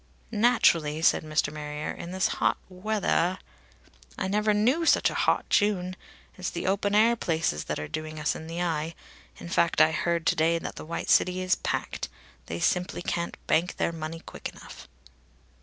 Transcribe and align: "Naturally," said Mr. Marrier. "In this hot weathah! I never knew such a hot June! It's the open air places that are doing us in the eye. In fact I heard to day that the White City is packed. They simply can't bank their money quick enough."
"Naturally," 0.31 0.99
said 1.03 1.23
Mr. 1.23 1.53
Marrier. 1.53 1.91
"In 1.91 2.09
this 2.11 2.27
hot 2.39 2.57
weathah! 2.69 3.37
I 4.17 4.27
never 4.27 4.51
knew 4.51 4.83
such 4.83 5.11
a 5.11 5.21
hot 5.29 5.47
June! 5.51 5.95
It's 6.39 6.49
the 6.49 6.65
open 6.65 6.95
air 6.95 7.15
places 7.15 7.65
that 7.65 7.77
are 7.77 7.87
doing 7.87 8.19
us 8.19 8.33
in 8.35 8.47
the 8.47 8.63
eye. 8.63 8.95
In 9.37 9.47
fact 9.47 9.79
I 9.79 9.91
heard 9.91 10.25
to 10.25 10.35
day 10.35 10.57
that 10.57 10.73
the 10.75 10.85
White 10.85 11.11
City 11.11 11.43
is 11.43 11.53
packed. 11.57 12.09
They 12.47 12.59
simply 12.59 13.03
can't 13.03 13.37
bank 13.45 13.77
their 13.77 13.91
money 13.91 14.21
quick 14.21 14.49
enough." 14.49 14.87